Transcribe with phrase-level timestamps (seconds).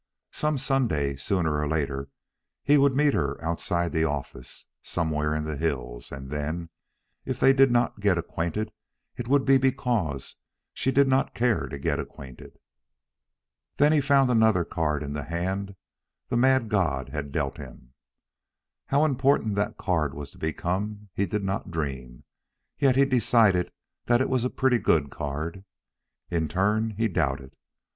[0.31, 2.09] Some Sunday, sooner or later,
[2.63, 6.69] he would meet her outside the office, somewhere in the hills, and then,
[7.23, 8.71] if they did not get acquainted,
[9.15, 10.37] it would be because
[10.73, 12.57] she did not care to get acquainted.
[13.77, 15.75] Thus he found another card in the hand
[16.29, 17.93] the mad god had dealt him.
[18.87, 22.23] How important that card was to become he did not dream,
[22.79, 23.71] yet he decided
[24.07, 25.63] that it was a pretty good card.
[26.31, 27.55] In turn, he doubted.